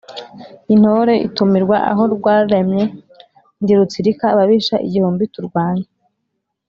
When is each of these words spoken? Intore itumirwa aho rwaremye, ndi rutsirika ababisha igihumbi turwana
Intore 0.73 1.13
itumirwa 1.27 1.77
aho 1.91 2.03
rwaremye, 2.15 2.83
ndi 3.61 3.73
rutsirika 3.77 4.25
ababisha 4.33 4.75
igihumbi 4.87 5.23
turwana 5.33 5.85